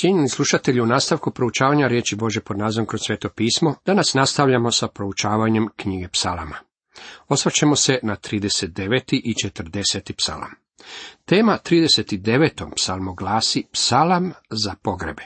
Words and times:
Cijenjeni 0.00 0.28
slušatelji, 0.28 0.80
u 0.80 0.86
nastavku 0.86 1.30
proučavanja 1.30 1.88
riječi 1.88 2.16
Bože 2.16 2.40
pod 2.40 2.58
nazvom 2.58 2.86
kroz 2.86 3.00
sveto 3.06 3.28
pismo, 3.28 3.74
danas 3.86 4.14
nastavljamo 4.14 4.70
sa 4.70 4.88
proučavanjem 4.88 5.68
knjige 5.76 6.08
psalama. 6.08 6.56
Osvrćemo 7.28 7.76
se 7.76 7.98
na 8.02 8.16
39. 8.16 9.20
i 9.24 9.34
40. 9.34 10.12
psalam. 10.16 10.50
Tema 11.24 11.58
39. 11.64 12.70
psalmu 12.76 13.14
glasi 13.14 13.64
Psalam 13.72 14.32
za 14.50 14.74
pogrebe. 14.82 15.22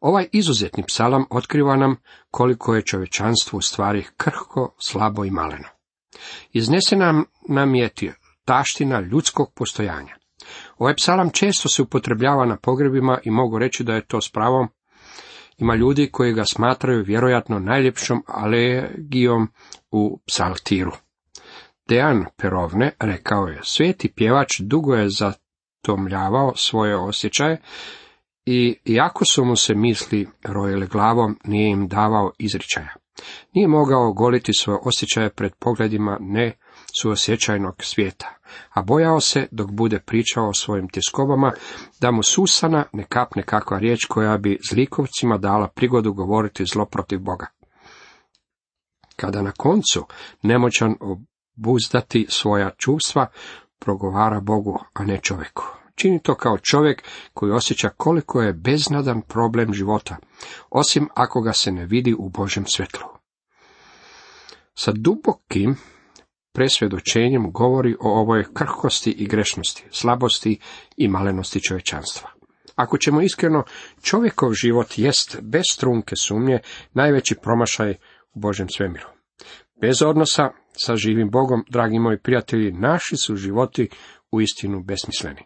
Ovaj 0.00 0.28
izuzetni 0.32 0.84
psalam 0.86 1.24
otkriva 1.30 1.76
nam 1.76 1.96
koliko 2.30 2.74
je 2.74 2.82
čovečanstvo 2.82 3.56
u 3.56 3.62
stvari 3.62 4.04
krhko, 4.16 4.74
slabo 4.78 5.24
i 5.24 5.30
maleno. 5.30 5.68
Iznesena 6.52 7.24
nam 7.48 7.74
je 7.74 7.90
taština 8.44 9.00
ljudskog 9.00 9.52
postojanja. 9.54 10.21
Ovaj 10.82 10.94
psalam 10.94 11.30
često 11.30 11.68
se 11.68 11.82
upotrebljava 11.82 12.46
na 12.46 12.56
pogrebima 12.56 13.18
i 13.24 13.30
mogu 13.30 13.58
reći 13.58 13.84
da 13.84 13.94
je 13.94 14.06
to 14.06 14.20
s 14.20 14.30
pravom. 14.32 14.68
Ima 15.58 15.74
ljudi 15.74 16.08
koji 16.12 16.32
ga 16.32 16.44
smatraju 16.44 17.04
vjerojatno 17.04 17.58
najljepšom 17.58 18.22
alegijom 18.26 19.48
u 19.90 20.20
psaltiru. 20.26 20.92
Dejan 21.88 22.24
Perovne 22.36 22.92
rekao 23.00 23.46
je, 23.46 23.60
sveti 23.62 24.12
pjevač 24.16 24.60
dugo 24.60 24.94
je 24.94 25.08
zatomljavao 25.18 26.52
svoje 26.56 26.96
osjećaje 26.96 27.60
i 28.46 28.76
iako 28.84 29.24
su 29.24 29.44
mu 29.44 29.56
se 29.56 29.74
misli 29.74 30.28
rojile 30.44 30.86
glavom, 30.86 31.38
nije 31.44 31.70
im 31.70 31.88
davao 31.88 32.32
izričaja. 32.38 32.94
Nije 33.54 33.68
mogao 33.68 34.12
goliti 34.12 34.52
svoje 34.52 34.78
osjećaje 34.82 35.30
pred 35.30 35.52
pogledima 35.58 36.16
ne 36.20 36.56
suosjećajnog 37.00 37.74
svijeta, 37.78 38.34
a 38.70 38.82
bojao 38.82 39.20
se, 39.20 39.48
dok 39.50 39.70
bude 39.70 39.98
pričao 39.98 40.48
o 40.48 40.54
svojim 40.54 40.88
tjeskobama, 40.88 41.52
da 42.00 42.10
mu 42.10 42.22
susana 42.22 42.84
ne 42.92 43.04
kapne 43.08 43.42
kakva 43.42 43.78
riječ 43.78 44.04
koja 44.04 44.38
bi 44.38 44.58
zlikovcima 44.70 45.38
dala 45.38 45.68
prigodu 45.68 46.12
govoriti 46.12 46.64
zlo 46.64 46.86
protiv 46.86 47.20
Boga. 47.20 47.46
Kada 49.16 49.42
na 49.42 49.52
koncu 49.52 50.06
nemoćan 50.42 50.94
obuzdati 51.00 52.26
svoja 52.28 52.70
čuvstva, 52.78 53.26
progovara 53.78 54.40
Bogu, 54.40 54.78
a 54.92 55.04
ne 55.04 55.18
čovjeku. 55.22 55.64
Čini 55.94 56.22
to 56.22 56.34
kao 56.34 56.58
čovjek 56.58 57.02
koji 57.34 57.52
osjeća 57.52 57.88
koliko 57.88 58.42
je 58.42 58.52
beznadan 58.52 59.22
problem 59.22 59.74
života, 59.74 60.16
osim 60.70 61.08
ako 61.14 61.40
ga 61.40 61.52
se 61.52 61.72
ne 61.72 61.86
vidi 61.86 62.14
u 62.18 62.28
Božem 62.28 62.66
svjetlu. 62.66 63.04
Sa 64.74 64.92
dubokim 64.92 65.76
presvjedočenjem 66.52 67.52
govori 67.52 67.94
o 68.00 68.20
ovoj 68.20 68.44
krhkosti 68.54 69.10
i 69.10 69.26
grešnosti, 69.26 69.84
slabosti 69.90 70.58
i 70.96 71.08
malenosti 71.08 71.60
čovječanstva. 71.60 72.30
Ako 72.76 72.98
ćemo 72.98 73.22
iskreno, 73.22 73.64
čovjekov 74.02 74.52
život 74.52 74.98
jest 74.98 75.38
bez 75.42 75.64
trunke 75.80 76.16
sumnje 76.16 76.58
najveći 76.92 77.34
promašaj 77.42 77.94
u 78.34 78.40
Božem 78.40 78.68
svemiru. 78.68 79.06
Bez 79.80 80.02
odnosa 80.02 80.50
sa 80.72 80.96
živim 80.96 81.30
Bogom, 81.30 81.64
dragi 81.68 81.98
moji 81.98 82.18
prijatelji, 82.18 82.72
naši 82.72 83.16
su 83.16 83.36
životi 83.36 83.88
u 84.30 84.40
istinu 84.40 84.82
besmisleni. 84.82 85.40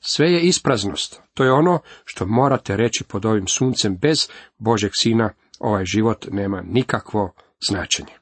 Sve 0.00 0.32
je 0.32 0.40
ispraznost, 0.40 1.22
to 1.34 1.44
je 1.44 1.52
ono 1.52 1.80
što 2.04 2.26
morate 2.26 2.76
reći 2.76 3.04
pod 3.04 3.24
ovim 3.24 3.46
suncem, 3.46 3.98
bez 3.98 4.28
Božeg 4.58 4.90
sina 5.00 5.30
ovaj 5.58 5.84
život 5.84 6.26
nema 6.30 6.62
nikakvo 6.62 7.32
značenje. 7.68 8.12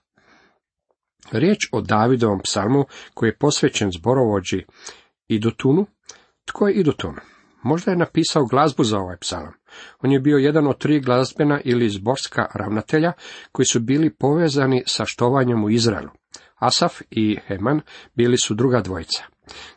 Riječ 1.32 1.58
o 1.72 1.80
Davidovom 1.80 2.40
psalmu 2.44 2.84
koji 3.14 3.28
je 3.28 3.38
posvećen 3.38 3.90
zborovođi 3.90 4.64
Idutunu. 5.28 5.86
Tko 6.44 6.68
je 6.68 6.74
Idutun? 6.74 7.14
Možda 7.62 7.90
je 7.90 7.96
napisao 7.96 8.46
glazbu 8.46 8.84
za 8.84 8.98
ovaj 8.98 9.16
psalam. 9.16 9.52
On 10.00 10.12
je 10.12 10.20
bio 10.20 10.36
jedan 10.36 10.66
od 10.66 10.78
tri 10.78 11.00
glazbena 11.00 11.60
ili 11.64 11.88
zborska 11.88 12.46
ravnatelja 12.54 13.12
koji 13.52 13.66
su 13.66 13.80
bili 13.80 14.14
povezani 14.14 14.82
sa 14.86 15.04
štovanjem 15.04 15.64
u 15.64 15.70
Izraelu. 15.70 16.10
Asaf 16.56 17.00
i 17.10 17.38
Heman 17.46 17.80
bili 18.14 18.36
su 18.38 18.54
druga 18.54 18.80
dvojica. 18.80 19.24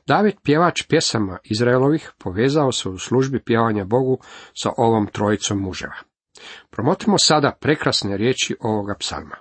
David, 0.08 0.34
pjevač 0.44 0.84
pjesama 0.88 1.38
Izraelovih, 1.44 2.12
povezao 2.18 2.72
se 2.72 2.90
u 2.90 2.98
službi 2.98 3.44
pjevanja 3.44 3.86
Bogu 3.86 4.20
sa 4.54 4.70
ovom 4.78 5.08
trojicom 5.08 5.60
muževa. 5.60 5.96
Promotimo 6.70 7.18
sada 7.18 7.58
prekrasne 7.62 8.18
riječi 8.18 8.56
ovoga 8.60 8.96
psalma. 9.00 9.36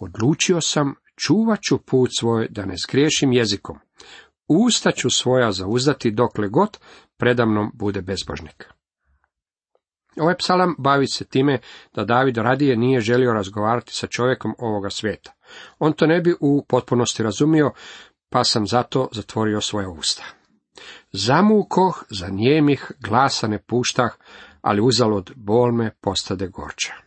Odlučio 0.00 0.60
sam 0.60 0.94
čuvat 1.16 1.60
ću 1.68 1.78
put 1.78 2.10
svoj 2.18 2.48
da 2.50 2.64
ne 2.64 2.74
zgriješim 2.86 3.32
jezikom. 3.32 3.78
Usta 4.48 4.92
ću 4.92 5.10
svoja 5.10 5.52
zauzdati 5.52 6.10
dokle 6.10 6.48
god 6.48 6.78
predamnom 7.16 7.70
bude 7.74 8.02
bezbožnik. 8.02 8.68
Ovaj 10.20 10.36
psalam 10.36 10.74
bavi 10.78 11.06
se 11.06 11.24
time 11.24 11.58
da 11.94 12.04
David 12.04 12.36
radije 12.36 12.76
nije 12.76 13.00
želio 13.00 13.32
razgovarati 13.32 13.92
sa 13.94 14.06
čovjekom 14.06 14.54
ovoga 14.58 14.90
svijeta. 14.90 15.32
On 15.78 15.92
to 15.92 16.06
ne 16.06 16.20
bi 16.20 16.34
u 16.40 16.64
potpunosti 16.68 17.22
razumio, 17.22 17.72
pa 18.28 18.44
sam 18.44 18.66
zato 18.66 19.08
zatvorio 19.12 19.60
svoje 19.60 19.88
usta. 19.88 20.24
Zamukoh, 21.12 22.04
za 22.10 22.28
njemih 22.28 22.92
glasa 23.00 23.46
ne 23.46 23.58
puštah, 23.58 24.10
ali 24.60 24.80
uzalud 24.80 25.32
bolme 25.36 25.90
postade 26.00 26.48
gorča. 26.48 27.05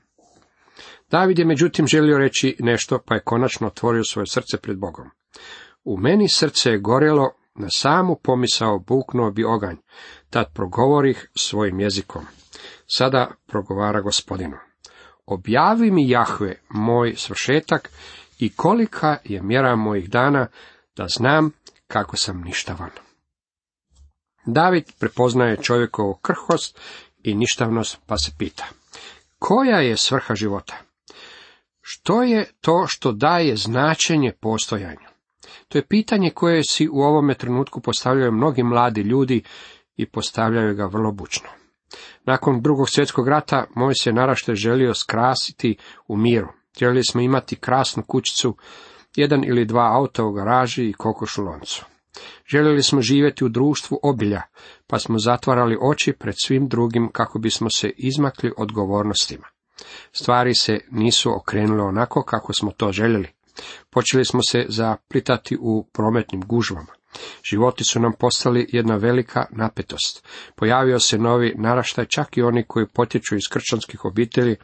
David 1.12 1.40
je 1.40 1.46
međutim 1.46 1.88
želio 1.88 2.18
reći 2.18 2.56
nešto, 2.60 3.00
pa 3.06 3.16
je 3.16 3.24
konačno 3.24 3.68
otvorio 3.68 4.04
svoje 4.04 4.28
srce 4.28 4.58
pred 4.58 4.78
Bogom. 4.78 5.10
U 5.84 5.98
meni 5.98 6.30
srce 6.30 6.72
je 6.72 6.80
gorjelo, 6.80 7.32
na 7.56 7.68
samu 7.78 8.16
pomisao 8.24 8.80
buknuo 8.80 9.32
bi 9.32 9.44
oganj, 9.44 9.76
tad 10.30 10.54
progovorih 10.54 11.30
svojim 11.36 11.80
jezikom. 11.80 12.26
Sada 12.88 13.32
progovara 13.48 14.02
gospodinu. 14.02 14.58
Objavi 15.26 15.92
mi 15.92 16.10
Jahve 16.10 16.56
moj 16.70 17.16
svršetak 17.16 17.90
i 18.40 18.50
kolika 18.50 19.18
je 19.24 19.42
mjera 19.42 19.76
mojih 19.76 20.10
dana, 20.10 20.48
da 20.96 21.08
znam 21.08 21.52
kako 21.88 22.18
sam 22.18 22.42
ništavan. 22.42 22.90
David 24.46 24.84
prepoznaje 25.00 25.58
čovjekovu 25.62 26.14
krhost 26.14 26.80
i 27.24 27.36
ništavnost, 27.36 27.98
pa 28.06 28.18
se 28.18 28.32
pita. 28.38 28.66
Koja 29.40 29.80
je 29.80 29.98
svrha 29.98 30.36
života? 30.36 30.89
Što 31.92 32.24
je 32.24 32.46
to 32.62 32.86
što 32.88 33.12
daje 33.12 33.56
značenje 33.56 34.32
postojanju? 34.42 35.08
To 35.68 35.78
je 35.78 35.88
pitanje 35.88 36.30
koje 36.30 36.64
si 36.64 36.90
u 36.92 37.02
ovome 37.02 37.34
trenutku 37.34 37.82
postavljaju 37.82 38.32
mnogi 38.32 38.64
mladi 38.64 39.02
ljudi 39.02 39.44
i 39.96 40.06
postavljaju 40.06 40.76
ga 40.76 40.86
vrlo 40.86 41.12
bučno. 41.12 41.50
Nakon 42.26 42.62
drugog 42.62 42.90
svjetskog 42.90 43.28
rata 43.28 43.66
moj 43.76 43.94
se 43.94 44.14
narašte 44.14 44.56
želio 44.56 44.94
skrasiti 44.94 45.78
u 46.08 46.18
miru. 46.18 46.48
Htjeli 46.76 47.04
smo 47.04 47.22
imati 47.22 47.56
krasnu 47.56 48.04
kućicu, 48.08 48.58
jedan 49.16 49.44
ili 49.44 49.66
dva 49.66 49.96
auta 49.98 50.24
u 50.24 50.32
garaži 50.32 50.90
i 50.90 50.94
kokoš 50.94 51.38
u 51.38 51.42
loncu. 51.42 51.86
Željeli 52.46 52.84
smo 52.84 53.02
živjeti 53.02 53.46
u 53.46 53.50
društvu 53.50 54.00
obilja, 54.04 54.42
pa 54.88 55.00
smo 55.00 55.20
zatvarali 55.20 55.78
oči 55.82 56.14
pred 56.14 56.36
svim 56.38 56.68
drugim 56.68 57.10
kako 57.12 57.40
bismo 57.40 57.70
se 57.70 57.90
izmakli 57.98 58.52
odgovornostima. 58.58 59.48
Stvari 60.12 60.56
se 60.56 60.80
nisu 60.92 61.36
okrenule 61.36 61.84
onako 61.84 62.24
kako 62.24 62.54
smo 62.54 62.72
to 62.72 62.92
željeli. 62.92 63.28
Počeli 63.90 64.26
smo 64.26 64.42
se 64.44 64.66
zaplitati 64.70 65.58
u 65.62 65.88
prometnim 65.94 66.42
gužvama. 66.42 67.00
Životi 67.44 67.84
su 67.84 68.00
nam 68.00 68.14
postali 68.20 68.70
jedna 68.72 68.96
velika 68.96 69.46
napetost. 69.52 70.28
Pojavio 70.56 71.00
se 71.00 71.18
novi 71.18 71.54
naraštaj, 71.58 72.06
čak 72.06 72.38
i 72.38 72.42
oni 72.42 72.64
koji 72.68 72.88
potječu 72.88 73.36
iz 73.36 73.44
kršćanskih 73.52 74.06
obitelji, 74.06 74.56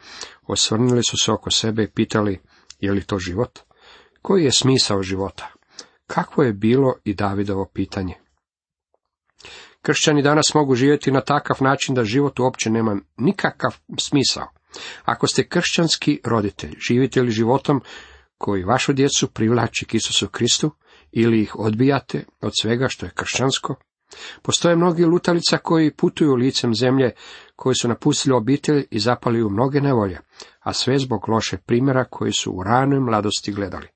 osvrnuli 0.46 1.02
su 1.02 1.16
se 1.16 1.32
oko 1.32 1.50
sebe 1.50 1.82
i 1.82 1.90
pitali, 1.90 2.40
je 2.80 2.92
li 2.92 3.04
to 3.04 3.18
život? 3.18 3.58
Koji 4.22 4.44
je 4.44 4.52
smisao 4.52 5.02
života? 5.02 5.52
Kakvo 6.06 6.42
je 6.42 6.52
bilo 6.52 6.94
i 7.04 7.14
Davidovo 7.14 7.70
pitanje? 7.74 8.14
Kršćani 9.82 10.22
danas 10.22 10.54
mogu 10.54 10.74
živjeti 10.74 11.10
na 11.10 11.20
takav 11.20 11.56
način 11.60 11.94
da 11.94 12.04
život 12.04 12.38
uopće 12.38 12.70
nema 12.70 12.96
nikakav 13.16 13.76
smisao. 13.98 14.55
Ako 15.04 15.26
ste 15.26 15.48
kršćanski 15.48 16.20
roditelj, 16.24 16.76
živite 16.88 17.22
li 17.22 17.30
životom 17.30 17.80
koji 18.38 18.64
vašu 18.64 18.92
djecu 18.92 19.28
privlači 19.28 19.84
k 19.84 19.94
Isusu 19.94 20.28
Kristu 20.28 20.70
ili 21.12 21.42
ih 21.42 21.56
odbijate 21.56 22.24
od 22.40 22.52
svega 22.60 22.88
što 22.88 23.06
je 23.06 23.12
kršćansko? 23.14 23.74
Postoje 24.42 24.76
mnogi 24.76 25.04
lutalica 25.04 25.58
koji 25.58 25.94
putuju 25.94 26.34
licem 26.34 26.74
zemlje, 26.74 27.10
koji 27.56 27.74
su 27.74 27.88
napustili 27.88 28.36
obitelj 28.36 28.86
i 28.90 28.98
zapali 28.98 29.42
u 29.42 29.50
mnoge 29.50 29.80
nevolje, 29.80 30.18
a 30.60 30.72
sve 30.72 30.98
zbog 30.98 31.28
loše 31.28 31.56
primjera 31.56 32.04
koji 32.04 32.32
su 32.32 32.52
u 32.52 32.62
ranoj 32.62 33.00
mladosti 33.00 33.52
gledali. 33.52 33.88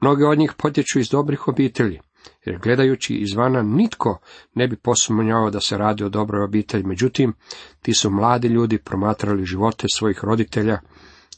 Mnogi 0.00 0.24
od 0.24 0.38
njih 0.38 0.52
potječu 0.56 0.98
iz 0.98 1.08
dobrih 1.08 1.48
obitelji, 1.48 2.00
jer 2.44 2.58
gledajući 2.58 3.14
izvana 3.14 3.62
nitko 3.62 4.20
ne 4.54 4.68
bi 4.68 4.76
posumnjao 4.76 5.50
da 5.50 5.60
se 5.60 5.78
radi 5.78 6.04
o 6.04 6.08
dobroj 6.08 6.44
obitelji, 6.44 6.84
međutim, 6.84 7.34
ti 7.82 7.94
su 7.94 8.10
mladi 8.10 8.48
ljudi 8.48 8.78
promatrali 8.78 9.44
živote 9.44 9.86
svojih 9.94 10.24
roditelja 10.24 10.78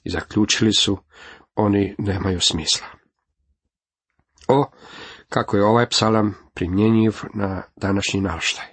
i 0.04 0.10
zaključili 0.10 0.72
su, 0.72 0.98
oni 1.54 1.94
nemaju 1.98 2.40
smisla. 2.40 2.86
O, 4.48 4.70
kako 5.28 5.56
je 5.56 5.64
ovaj 5.64 5.88
psalam 5.88 6.34
primjenjiv 6.54 7.12
na 7.34 7.62
današnji 7.76 8.20
naraštaj. 8.20 8.66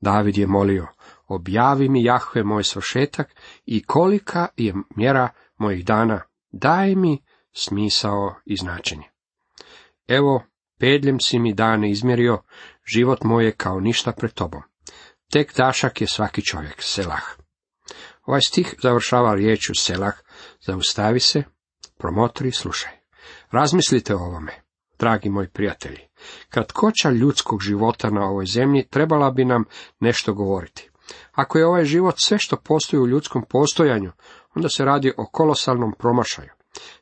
David 0.00 0.38
je 0.38 0.46
molio, 0.46 0.86
objavi 1.26 1.88
mi 1.88 2.04
Jahve 2.04 2.44
moj 2.44 2.64
svršetak 2.64 3.34
i 3.66 3.82
kolika 3.82 4.48
je 4.56 4.74
mjera 4.96 5.28
mojih 5.58 5.84
dana, 5.84 6.20
daj 6.52 6.94
mi 6.94 7.22
smisao 7.52 8.34
i 8.44 8.56
značenje. 8.56 9.04
Evo, 10.08 10.42
pedljem 10.80 11.20
si 11.20 11.38
mi 11.38 11.54
dane 11.54 11.90
izmjerio, 11.90 12.42
život 12.94 13.24
moj 13.24 13.44
je 13.44 13.52
kao 13.52 13.80
ništa 13.80 14.12
pred 14.12 14.32
tobom. 14.32 14.62
Tek 15.32 15.56
dašak 15.56 16.00
je 16.00 16.06
svaki 16.06 16.42
čovjek, 16.44 16.74
selah. 16.78 17.22
Ovaj 18.26 18.40
stih 18.40 18.74
završava 18.82 19.34
riječu 19.34 19.72
selah, 19.74 20.14
zaustavi 20.66 21.20
se, 21.20 21.42
promotri 21.98 22.52
slušaj. 22.52 22.92
Razmislite 23.50 24.14
o 24.14 24.18
ovome, 24.18 24.52
dragi 24.98 25.28
moji 25.28 25.48
prijatelji. 25.48 25.98
Kratkoća 26.48 27.10
ljudskog 27.10 27.62
života 27.62 28.10
na 28.10 28.24
ovoj 28.24 28.46
zemlji 28.46 28.88
trebala 28.90 29.30
bi 29.30 29.44
nam 29.44 29.64
nešto 30.00 30.34
govoriti. 30.34 30.90
Ako 31.32 31.58
je 31.58 31.66
ovaj 31.66 31.84
život 31.84 32.14
sve 32.18 32.38
što 32.38 32.56
postoji 32.56 33.00
u 33.00 33.08
ljudskom 33.08 33.44
postojanju, 33.48 34.12
onda 34.54 34.68
se 34.68 34.84
radi 34.84 35.12
o 35.16 35.26
kolosalnom 35.32 35.92
promašaju. 35.98 36.50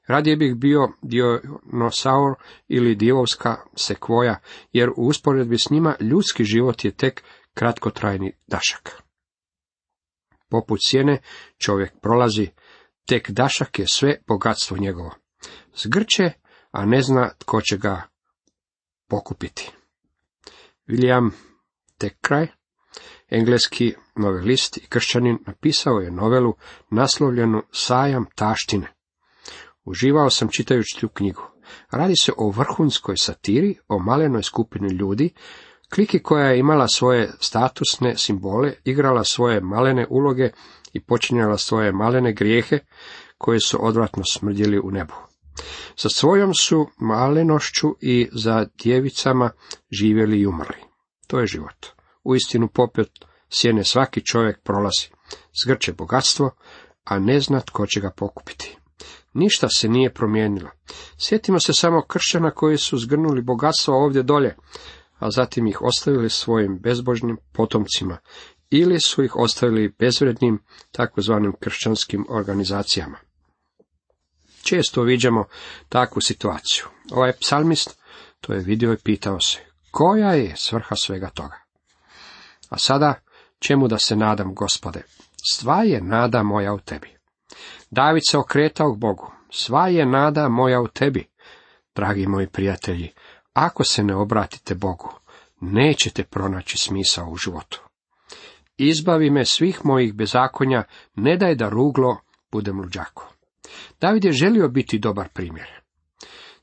Radije 0.07 0.37
bih 0.37 0.55
bio 0.55 0.89
dionosaur 1.03 2.35
ili 2.69 2.95
divovska 2.95 3.57
sekvoja, 3.77 4.41
jer 4.73 4.91
u 4.91 4.93
usporedbi 4.97 5.59
s 5.59 5.71
njima 5.71 5.97
ljudski 6.01 6.45
život 6.45 6.85
je 6.85 6.91
tek 6.91 7.23
kratkotrajni 7.55 8.33
dašak. 8.47 9.03
Poput 10.51 10.81
sjene 10.87 11.19
čovjek 11.59 11.93
prolazi, 12.03 12.49
tek 13.07 13.31
dašak 13.31 13.79
je 13.79 13.87
sve 13.89 14.17
bogatstvo 14.27 14.77
njegovo. 14.77 15.15
Zgrče, 15.77 16.31
a 16.71 16.85
ne 16.85 17.03
zna 17.03 17.31
tko 17.39 17.61
će 17.61 17.77
ga 17.77 18.03
pokupiti. 19.09 19.73
William 20.89 21.31
Tekraj, 21.99 22.47
engleski 23.29 23.95
novelist 24.17 24.77
i 24.77 24.87
kršćanin, 24.89 25.39
napisao 25.47 25.99
je 25.99 26.11
novelu 26.11 26.55
naslovljenu 26.91 27.63
Sajam 27.73 28.27
taštine. 28.35 28.98
Uživao 29.89 30.31
sam 30.31 30.49
čitajući 30.49 31.01
tu 31.01 31.09
knjigu. 31.09 31.43
Radi 31.91 32.17
se 32.17 32.33
o 32.37 32.51
vrhunskoj 32.51 33.17
satiri, 33.17 33.79
o 33.89 33.99
malenoj 33.99 34.43
skupini 34.43 34.89
ljudi, 34.89 35.31
kliki 35.95 36.23
koja 36.23 36.47
je 36.47 36.59
imala 36.59 36.89
svoje 36.89 37.33
statusne 37.41 38.17
simbole, 38.17 38.73
igrala 38.85 39.25
svoje 39.25 39.61
malene 39.61 40.07
uloge 40.11 40.51
i 40.93 41.05
počinjala 41.05 41.59
svoje 41.59 41.93
malene 41.93 42.33
grijehe, 42.33 42.79
koje 43.39 43.61
su 43.61 43.87
odvratno 43.87 44.23
smrdjeli 44.25 44.81
u 44.85 44.91
nebu. 44.91 45.15
Sa 45.97 46.09
svojom 46.09 46.55
su 46.55 46.87
malenošću 46.99 47.89
i 48.01 48.29
za 48.33 48.67
djevicama 48.83 49.51
živjeli 49.93 50.41
i 50.41 50.47
umrli. 50.47 50.77
To 51.27 51.41
je 51.41 51.47
život. 51.47 51.87
U 52.25 52.35
istinu 52.35 52.69
popet 52.69 53.11
sjene 53.49 53.85
svaki 53.85 54.25
čovjek 54.25 54.63
prolazi. 54.63 55.09
Zgrče 55.65 55.93
bogatstvo, 55.93 56.51
a 57.05 57.19
ne 57.19 57.41
zna 57.41 57.61
tko 57.61 57.87
će 57.87 58.01
ga 58.01 58.11
pokupiti. 58.17 58.78
Ništa 59.39 59.69
se 59.69 59.89
nije 59.89 60.15
promijenilo. 60.15 60.71
Sjetimo 61.19 61.61
se 61.61 61.73
samo 61.73 62.03
kršćana 62.03 62.51
koji 62.51 62.79
su 62.79 62.99
zgrnuli 62.99 63.43
bogatstvo 63.43 64.05
ovdje 64.05 64.23
dolje, 64.23 64.57
a 65.19 65.31
zatim 65.31 65.67
ih 65.67 65.83
ostavili 65.83 66.31
svojim 66.31 66.79
bezbožnim 66.79 67.37
potomcima, 67.53 68.19
ili 68.71 69.01
su 69.01 69.25
ih 69.25 69.37
ostavili 69.37 69.95
bezvrednim 69.99 70.63
takozvanim 70.93 71.53
kršćanskim 71.61 72.27
organizacijama. 72.29 73.19
Često 74.63 75.03
viđamo 75.03 75.45
takvu 75.89 76.21
situaciju. 76.21 76.85
Ovaj 77.11 77.33
psalmist 77.41 77.99
to 78.41 78.53
je 78.53 78.61
vidio 78.61 78.93
i 78.93 79.03
pitao 79.05 79.41
se, 79.41 79.59
koja 79.91 80.33
je 80.33 80.57
svrha 80.57 80.97
svega 80.97 81.31
toga? 81.31 81.57
A 82.69 82.79
sada, 82.79 83.15
čemu 83.59 83.89
da 83.89 83.99
se 83.99 84.17
nadam, 84.17 84.55
gospode? 84.55 85.03
Sva 85.53 85.83
je 85.83 86.01
nada 86.01 86.43
moja 86.43 86.75
u 86.75 86.79
tebi. 86.79 87.18
David 87.91 88.23
se 88.31 88.39
okretao 88.39 88.95
k 88.95 88.99
Bogu. 88.99 89.33
Sva 89.51 89.89
je 89.89 90.07
nada 90.07 90.49
moja 90.49 90.81
u 90.81 90.89
tebi. 90.89 91.29
Dragi 91.95 92.27
moji 92.27 92.47
prijatelji, 92.47 93.13
ako 93.53 93.85
se 93.85 94.05
ne 94.05 94.15
obratite 94.15 94.75
Bogu, 94.75 95.15
nećete 95.61 96.25
pronaći 96.25 96.79
smisao 96.79 97.29
u 97.31 97.37
životu. 97.37 97.83
Izbavi 98.77 99.31
me 99.31 99.45
svih 99.45 99.81
mojih 99.85 100.15
bezakonja, 100.15 100.85
ne 101.15 101.37
daj 101.37 101.55
da 101.55 101.69
ruglo 101.69 102.17
budem 102.53 102.81
luđako. 102.81 103.33
David 104.01 104.25
je 104.25 104.33
želio 104.33 104.69
biti 104.69 104.99
dobar 104.99 105.29
primjer. 105.29 105.69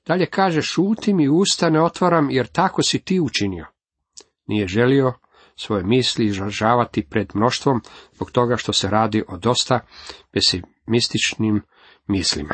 Dalje 0.05 0.25
kaže, 0.25 0.61
šuti 0.61 1.13
mi 1.13 1.29
usta 1.29 1.69
ne 1.69 1.81
otvaram, 1.81 2.29
jer 2.29 2.47
tako 2.47 2.83
si 2.83 2.99
ti 2.99 3.19
učinio. 3.19 3.65
Nije 4.47 4.67
želio 4.67 5.13
svoje 5.55 5.83
misli 5.83 6.25
izražavati 6.25 7.07
pred 7.09 7.31
mnoštvom, 7.33 7.81
zbog 8.13 8.31
toga 8.31 8.57
što 8.57 8.73
se 8.73 8.89
radi 8.89 9.23
o 9.27 9.37
dosta 9.37 9.79
pesimističnim 10.85 11.61
mislima. 12.07 12.53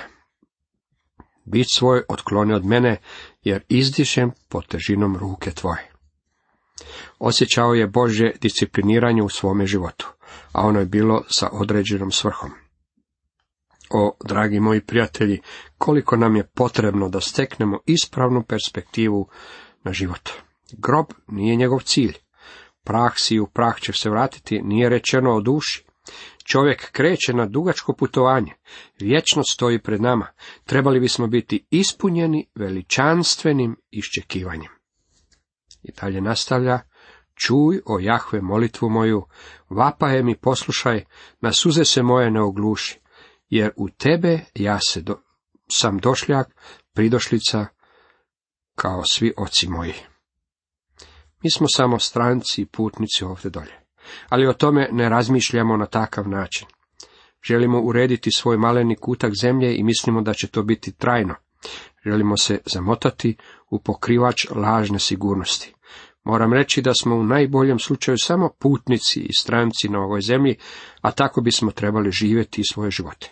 Bit 1.45 1.67
svoj 1.73 2.03
otkloni 2.09 2.53
od 2.53 2.65
mene, 2.65 2.97
jer 3.43 3.63
izdišem 3.69 4.31
pod 4.49 4.67
težinom 4.67 5.17
ruke 5.17 5.51
tvoje. 5.51 5.91
Osjećao 7.19 7.73
je 7.73 7.87
Bože 7.87 8.31
discipliniranje 8.41 9.23
u 9.23 9.29
svome 9.29 9.65
životu, 9.65 10.13
a 10.51 10.61
ono 10.61 10.79
je 10.79 10.85
bilo 10.85 11.23
sa 11.29 11.49
određenom 11.51 12.11
svrhom. 12.11 12.51
O, 13.89 14.17
dragi 14.25 14.59
moji 14.59 14.81
prijatelji, 14.81 15.41
koliko 15.77 16.15
nam 16.15 16.35
je 16.35 16.47
potrebno 16.47 17.09
da 17.09 17.19
steknemo 17.19 17.79
ispravnu 17.85 18.43
perspektivu 18.43 19.27
na 19.83 19.93
život. 19.93 20.29
Grob 20.77 21.05
nije 21.27 21.55
njegov 21.55 21.79
cilj. 21.79 22.13
Prah 22.83 23.13
si 23.15 23.39
u 23.39 23.47
prah 23.47 23.79
će 23.79 23.93
se 23.93 24.09
vratiti, 24.09 24.61
nije 24.61 24.89
rečeno 24.89 25.35
o 25.35 25.41
duši. 25.41 25.90
Čovjek 26.43 26.91
kreće 26.91 27.33
na 27.33 27.45
dugačko 27.45 27.93
putovanje, 27.93 28.53
vječno 28.99 29.43
stoji 29.51 29.81
pred 29.81 30.01
nama, 30.01 30.27
trebali 30.65 30.99
bismo 30.99 31.27
biti 31.27 31.65
ispunjeni 31.69 32.49
veličanstvenim 32.55 33.75
iščekivanjem. 33.91 34.71
I 35.83 35.91
dalje 36.01 36.21
nastavlja, 36.21 36.79
čuj 37.35 37.81
o 37.85 37.99
Jahve 37.99 38.41
molitvu 38.41 38.89
moju, 38.89 39.25
vapaje 39.69 40.23
mi 40.23 40.35
poslušaj, 40.35 41.05
na 41.41 41.53
suze 41.53 41.85
se 41.85 42.03
moje 42.03 42.31
ne 42.31 42.41
ogluši, 42.41 42.99
jer 43.49 43.71
u 43.77 43.89
tebe 43.89 44.39
ja 44.55 44.79
se 44.79 45.01
do, 45.01 45.15
sam 45.71 45.97
došljak, 45.97 46.47
pridošlica, 46.93 47.65
kao 48.75 49.03
svi 49.05 49.33
oci 49.37 49.67
moji. 49.67 49.93
Mi 51.43 51.51
smo 51.51 51.67
samo 51.67 51.99
stranci 51.99 52.61
i 52.61 52.65
putnici 52.65 53.23
ovdje 53.23 53.49
dolje, 53.49 53.80
ali 54.29 54.47
o 54.47 54.53
tome 54.53 54.89
ne 54.91 55.09
razmišljamo 55.09 55.77
na 55.77 55.85
takav 55.85 56.29
način. 56.29 56.67
Želimo 57.47 57.81
urediti 57.81 58.31
svoj 58.31 58.57
maleni 58.57 58.95
kutak 58.95 59.33
zemlje 59.41 59.75
i 59.75 59.83
mislimo 59.83 60.21
da 60.21 60.33
će 60.33 60.47
to 60.47 60.63
biti 60.63 60.91
trajno. 60.91 61.35
Želimo 62.05 62.37
se 62.37 62.59
zamotati 62.65 63.37
u 63.69 63.79
pokrivač 63.79 64.45
lažne 64.55 64.99
sigurnosti. 64.99 65.73
Moram 66.23 66.53
reći 66.53 66.81
da 66.81 66.91
smo 67.01 67.15
u 67.15 67.23
najboljem 67.23 67.79
slučaju 67.79 68.17
samo 68.17 68.49
putnici 68.59 69.19
i 69.19 69.33
stranci 69.33 69.89
na 69.89 69.99
ovoj 69.99 70.21
zemlji, 70.21 70.55
a 71.01 71.11
tako 71.11 71.41
bismo 71.41 71.71
trebali 71.71 72.11
živjeti 72.11 72.63
svoje 72.63 72.91
živote. 72.91 73.31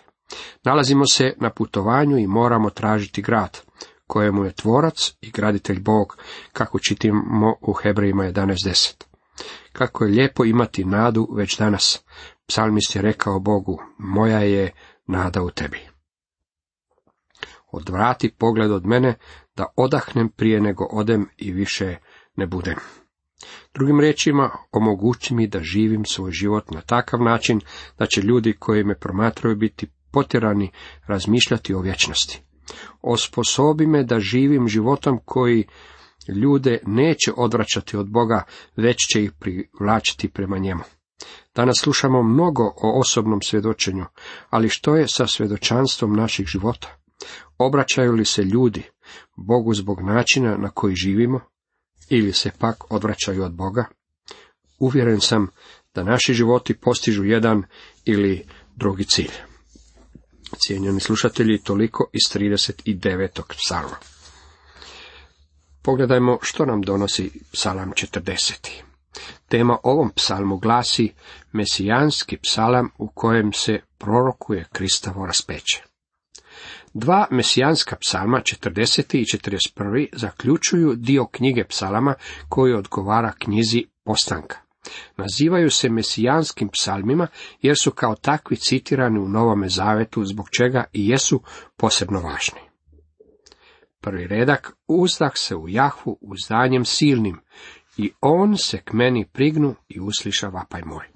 Nalazimo 0.64 1.06
se 1.06 1.34
na 1.40 1.50
putovanju 1.50 2.18
i 2.18 2.26
moramo 2.26 2.70
tražiti 2.70 3.22
grad, 3.22 3.60
kojemu 4.06 4.44
je 4.44 4.52
tvorac 4.52 5.14
i 5.20 5.30
graditelj 5.30 5.80
Bog, 5.80 6.16
kako 6.52 6.78
čitimo 6.78 7.54
u 7.60 7.72
Hebrejima 7.72 8.24
11.10. 8.24 9.09
Kako 9.72 10.04
je 10.04 10.10
lijepo 10.10 10.44
imati 10.44 10.84
nadu 10.84 11.28
već 11.36 11.58
danas. 11.58 12.04
Psalmist 12.46 12.96
je 12.96 13.02
rekao 13.02 13.40
Bogu, 13.40 13.82
moja 13.98 14.38
je 14.38 14.72
nada 15.06 15.42
u 15.42 15.50
tebi. 15.50 15.80
Odvrati 17.72 18.34
pogled 18.38 18.70
od 18.72 18.86
mene, 18.86 19.14
da 19.56 19.66
odahnem 19.76 20.28
prije 20.28 20.60
nego 20.60 20.84
odem 20.84 21.28
i 21.36 21.52
više 21.52 21.96
ne 22.36 22.46
budem. 22.46 22.76
Drugim 23.74 24.00
riječima, 24.00 24.50
omogući 24.72 25.34
mi 25.34 25.46
da 25.46 25.62
živim 25.62 26.04
svoj 26.04 26.30
život 26.30 26.70
na 26.70 26.80
takav 26.80 27.22
način 27.22 27.60
da 27.98 28.06
će 28.06 28.20
ljudi 28.20 28.56
koji 28.58 28.84
me 28.84 28.98
promatraju 28.98 29.56
biti 29.56 29.88
potjerani 30.12 30.70
razmišljati 31.06 31.74
o 31.74 31.80
vječnosti. 31.80 32.42
Osposobi 33.02 33.86
me 33.86 34.04
da 34.04 34.20
živim 34.20 34.68
životom 34.68 35.20
koji 35.24 35.66
ljude 36.28 36.78
neće 36.86 37.32
odvraćati 37.36 37.96
od 37.96 38.10
Boga, 38.10 38.42
već 38.76 38.96
će 39.12 39.22
ih 39.24 39.32
privlačiti 39.32 40.28
prema 40.28 40.58
njemu. 40.58 40.82
Danas 41.54 41.76
slušamo 41.80 42.22
mnogo 42.22 42.64
o 42.64 43.00
osobnom 43.00 43.42
svjedočenju, 43.42 44.04
ali 44.50 44.68
što 44.68 44.96
je 44.96 45.08
sa 45.08 45.26
svjedočanstvom 45.26 46.12
naših 46.12 46.46
života? 46.46 46.96
Obraćaju 47.58 48.12
li 48.12 48.24
se 48.24 48.42
ljudi 48.42 48.82
Bogu 49.36 49.74
zbog 49.74 50.00
načina 50.00 50.56
na 50.56 50.70
koji 50.70 50.94
živimo, 50.94 51.40
ili 52.08 52.32
se 52.32 52.50
pak 52.58 52.92
odvraćaju 52.92 53.44
od 53.44 53.54
Boga? 53.54 53.84
Uvjeren 54.78 55.20
sam 55.20 55.46
da 55.94 56.04
naši 56.04 56.34
životi 56.34 56.74
postižu 56.74 57.24
jedan 57.24 57.62
ili 58.04 58.46
drugi 58.76 59.04
cilj. 59.04 59.32
Cijenjeni 60.56 61.00
slušatelji, 61.00 61.62
toliko 61.62 62.10
iz 62.12 62.36
39. 62.36 63.42
psalma. 63.48 63.96
Pogledajmo 65.82 66.38
što 66.42 66.64
nam 66.64 66.82
donosi 66.82 67.30
psalam 67.52 67.90
40. 67.90 68.70
Tema 69.48 69.78
ovom 69.82 70.10
psalmu 70.16 70.58
glasi 70.58 71.12
Mesijanski 71.52 72.36
psalam 72.36 72.90
u 72.98 73.08
kojem 73.14 73.52
se 73.52 73.80
prorokuje 73.98 74.64
Kristovo 74.72 75.26
raspeće. 75.26 75.82
Dva 76.94 77.26
mesijanska 77.30 77.96
psalma, 77.96 78.40
40. 78.64 79.16
i 79.18 79.24
41. 79.24 80.06
zaključuju 80.12 80.94
dio 80.96 81.26
knjige 81.26 81.64
psalama 81.64 82.14
koji 82.48 82.74
odgovara 82.74 83.32
knjizi 83.38 83.84
postanka. 84.04 84.58
Nazivaju 85.16 85.70
se 85.70 85.88
mesijanskim 85.88 86.68
psalmima 86.68 87.26
jer 87.62 87.76
su 87.82 87.90
kao 87.90 88.14
takvi 88.14 88.56
citirani 88.56 89.18
u 89.18 89.28
Novome 89.28 89.68
Zavetu 89.68 90.24
zbog 90.24 90.50
čega 90.50 90.84
i 90.92 91.08
jesu 91.08 91.42
posebno 91.76 92.20
važni. 92.20 92.69
Prvi 94.00 94.26
redak, 94.26 94.72
uzdah 94.88 95.32
se 95.34 95.56
u 95.56 95.68
Jahvu 95.68 96.18
uzdanjem 96.20 96.84
silnim, 96.84 97.40
i 97.96 98.12
on 98.20 98.56
se 98.56 98.78
k 98.78 98.92
meni 98.92 99.24
prignu 99.32 99.74
i 99.88 100.00
usliša 100.00 100.48
vapaj 100.48 100.82
moj. 100.84 101.06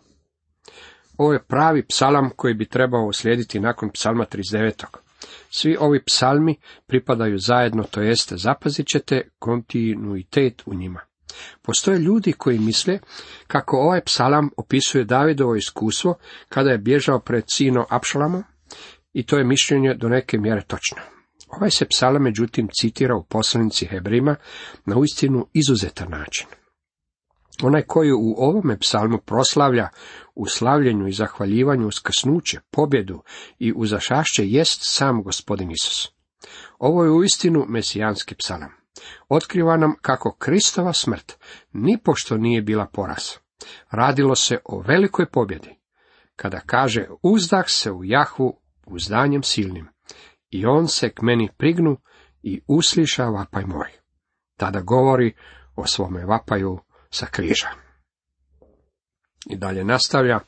Ovo 1.18 1.32
je 1.32 1.42
pravi 1.42 1.86
psalam 1.86 2.30
koji 2.36 2.54
bi 2.54 2.68
trebao 2.68 3.06
uslijediti 3.06 3.60
nakon 3.60 3.90
psalma 3.90 4.24
39. 4.24 4.84
Svi 5.50 5.76
ovi 5.80 6.02
psalmi 6.04 6.56
pripadaju 6.86 7.38
zajedno, 7.38 7.82
to 7.82 8.00
jeste 8.00 8.36
zapazit 8.36 8.86
ćete 8.86 9.28
kontinuitet 9.38 10.62
u 10.66 10.74
njima. 10.74 11.00
Postoje 11.62 11.98
ljudi 11.98 12.32
koji 12.32 12.58
misle 12.58 12.98
kako 13.46 13.76
ovaj 13.76 14.00
psalam 14.00 14.50
opisuje 14.56 15.04
Davidovo 15.04 15.56
iskustvo 15.56 16.14
kada 16.48 16.70
je 16.70 16.78
bježao 16.78 17.18
pred 17.18 17.44
sino 17.46 17.86
Apšalamom 17.90 18.44
i 19.12 19.26
to 19.26 19.38
je 19.38 19.44
mišljenje 19.44 19.94
do 19.94 20.08
neke 20.08 20.38
mjere 20.38 20.62
točno. 20.62 21.13
Ovaj 21.56 21.70
se 21.70 21.86
psalam 21.88 22.22
međutim 22.22 22.68
citira 22.80 23.16
u 23.16 23.24
poslanici 23.24 23.86
Hebrima 23.86 24.36
na 24.86 24.96
uistinu 24.96 25.46
izuzetan 25.52 26.10
način. 26.10 26.46
Onaj 27.62 27.82
koji 27.82 28.12
u 28.12 28.34
ovome 28.38 28.78
psalmu 28.78 29.18
proslavlja 29.18 29.88
u 30.34 30.46
slavljenju 30.46 31.08
i 31.08 31.12
zahvaljivanju 31.12 31.88
uskrsnuće, 31.88 32.60
pobjedu 32.70 33.22
i 33.58 33.72
uzašašće 33.76 34.46
jest 34.46 34.80
sam 34.82 35.22
gospodin 35.22 35.70
Isus. 35.70 36.08
Ovo 36.78 37.04
je 37.04 37.10
uistinu 37.10 37.64
mesijanski 37.68 38.34
psalam. 38.34 38.70
Otkriva 39.28 39.76
nam 39.76 39.94
kako 40.02 40.36
Kristova 40.38 40.92
smrt 40.92 41.32
nipošto 41.72 42.36
nije 42.36 42.62
bila 42.62 42.86
poraz. 42.86 43.30
Radilo 43.90 44.34
se 44.34 44.58
o 44.64 44.80
velikoj 44.80 45.26
pobjedi. 45.26 45.78
Kada 46.36 46.60
kaže 46.60 47.06
uzdah 47.22 47.64
se 47.68 47.92
u 47.92 48.04
Jahvu 48.04 48.58
uzdanjem 48.86 49.42
silnim 49.42 49.93
i 50.54 50.66
on 50.66 50.88
se 50.88 51.10
k 51.10 51.22
meni 51.22 51.48
prignu 51.56 51.96
i 52.42 52.60
usliša 52.68 53.24
vapaj 53.24 53.64
moj. 53.66 53.90
Tada 54.56 54.80
govori 54.80 55.34
o 55.76 55.86
svome 55.86 56.24
vapaju 56.26 56.78
sa 57.10 57.26
križa. 57.26 57.68
I 59.50 59.56
dalje 59.56 59.84
nastavlja, 59.84 60.40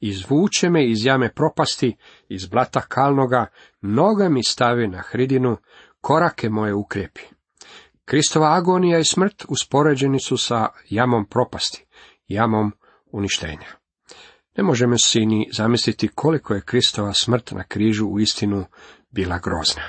izvuče 0.00 0.70
me 0.70 0.86
iz 0.86 1.04
jame 1.04 1.32
propasti, 1.34 1.96
iz 2.28 2.46
blata 2.46 2.80
kalnoga, 2.80 3.46
noga 3.80 4.28
mi 4.28 4.44
stavi 4.44 4.88
na 4.88 5.02
hridinu, 5.02 5.56
korake 6.00 6.48
moje 6.48 6.74
ukrijepi. 6.74 7.22
Kristova 8.04 8.56
agonija 8.56 8.98
i 8.98 9.04
smrt 9.04 9.44
uspoređeni 9.48 10.20
su 10.20 10.36
sa 10.36 10.68
jamom 10.90 11.26
propasti, 11.28 11.86
jamom 12.28 12.72
uništenja. 13.12 13.83
Ne 14.56 14.64
možemo 14.64 14.94
si 15.04 15.26
ni 15.26 15.48
zamisliti 15.52 16.08
koliko 16.08 16.54
je 16.54 16.60
Kristova 16.60 17.14
smrt 17.14 17.52
na 17.52 17.64
križu 17.64 18.06
u 18.06 18.20
istinu 18.20 18.64
bila 19.10 19.38
grozna. 19.38 19.82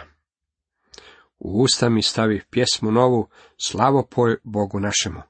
U 1.39 1.62
usta 1.63 1.89
mi 1.89 2.01
stavi 2.01 2.41
pjesmu 2.50 2.91
novu, 2.91 3.27
slavopoj 3.62 4.38
Bogu 4.43 4.79
našemu. 4.79 5.22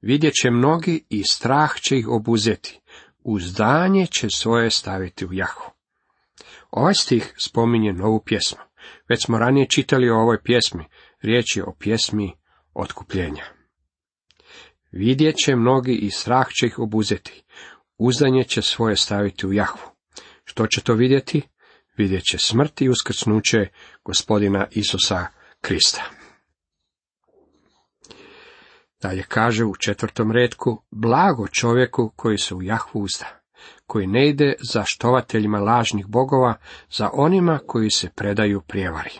Vidjet 0.00 0.34
će 0.42 0.50
mnogi 0.50 1.04
i 1.08 1.22
strah 1.24 1.80
će 1.80 1.98
ih 1.98 2.08
obuzeti. 2.08 2.80
Uzdanje 3.18 4.06
će 4.06 4.28
svoje 4.30 4.70
staviti 4.70 5.26
u 5.26 5.32
jahu. 5.32 5.70
Ovaj 6.70 6.94
stih 6.94 7.34
spominje 7.38 7.92
novu 7.92 8.22
pjesmu. 8.24 8.58
Već 9.08 9.24
smo 9.24 9.38
ranije 9.38 9.66
čitali 9.68 10.10
o 10.10 10.16
ovoj 10.16 10.42
pjesmi. 10.42 10.84
Riječ 11.22 11.56
je 11.56 11.64
o 11.64 11.74
pjesmi 11.78 12.32
otkupljenja. 12.74 13.44
Vidjet 14.92 15.34
će 15.44 15.56
mnogi 15.56 15.94
i 15.94 16.10
strah 16.10 16.46
će 16.48 16.66
ih 16.66 16.78
obuzeti. 16.78 17.44
Uzdanje 17.98 18.44
će 18.44 18.62
svoje 18.62 18.96
staviti 18.96 19.46
u 19.46 19.52
jahvu. 19.52 19.90
Što 20.44 20.66
će 20.66 20.80
to 20.80 20.94
vidjeti? 20.94 21.42
Vidjet 21.96 22.22
će 22.30 22.38
smrt 22.38 22.80
i 22.80 22.88
uskrsnuće 22.88 23.68
gospodina 24.04 24.66
Isusa 24.70 25.26
Krista. 25.60 26.02
Dalje 29.02 29.22
kaže 29.28 29.64
u 29.64 29.74
četvrtom 29.74 30.32
redku, 30.32 30.82
blago 30.90 31.48
čovjeku 31.48 32.12
koji 32.16 32.38
se 32.38 32.54
u 32.54 32.62
Jahvu 32.62 33.00
uzda, 33.00 33.40
koji 33.86 34.06
ne 34.06 34.28
ide 34.28 34.54
za 34.72 34.84
štovateljima 34.86 35.58
lažnih 35.58 36.06
bogova, 36.06 36.54
za 36.90 37.10
onima 37.12 37.58
koji 37.66 37.90
se 37.90 38.10
predaju 38.16 38.60
prijevari. 38.60 39.10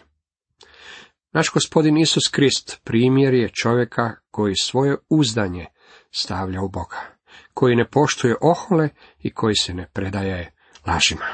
Naš 1.32 1.50
gospodin 1.52 1.96
Isus 1.96 2.28
Krist 2.28 2.80
primjer 2.84 3.34
je 3.34 3.48
čovjeka 3.48 4.14
koji 4.30 4.54
svoje 4.56 4.96
uzdanje 5.10 5.66
stavlja 6.10 6.60
u 6.62 6.68
Boga, 6.68 7.13
koji 7.54 7.76
ne 7.76 7.88
poštuje 7.88 8.36
ohole 8.40 8.88
i 9.18 9.30
koji 9.30 9.54
se 9.54 9.74
ne 9.74 9.88
predaje 9.92 10.52
lažima. 10.86 11.26